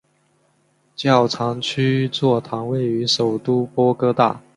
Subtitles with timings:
[0.95, 4.41] 教长区座堂位于首都波哥大。